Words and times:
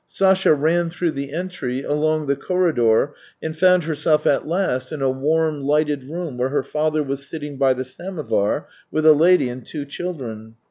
Sasha 0.07 0.55
ran 0.55 0.89
through 0.89 1.11
the 1.11 1.31
entry, 1.31 1.83
along 1.83 2.27
a 2.31 2.35
corridor, 2.35 3.13
and 3.39 3.55
found 3.55 3.83
herself 3.83 4.25
at 4.25 4.47
last 4.47 4.91
in 4.91 4.99
a 5.03 5.11
warm, 5.11 5.61
hghted 5.61 6.09
room 6.09 6.39
where 6.39 6.49
her 6.49 6.63
father 6.63 7.03
was 7.03 7.27
sitting 7.27 7.55
by 7.57 7.75
the 7.75 7.85
samovar 7.85 8.67
with 8.89 9.05
a 9.05 9.13
lady 9.13 9.47
and 9.47 9.63
two 9.63 9.85
children. 9.85 10.55